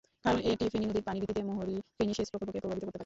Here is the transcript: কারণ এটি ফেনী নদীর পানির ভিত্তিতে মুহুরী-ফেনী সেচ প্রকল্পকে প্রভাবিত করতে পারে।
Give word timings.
কারণ 0.25 0.39
এটি 0.51 0.65
ফেনী 0.73 0.85
নদীর 0.89 1.05
পানির 1.07 1.21
ভিত্তিতে 1.25 1.47
মুহুরী-ফেনী 1.49 2.13
সেচ 2.17 2.27
প্রকল্পকে 2.31 2.61
প্রভাবিত 2.63 2.83
করতে 2.85 2.93
পারে। 2.93 2.99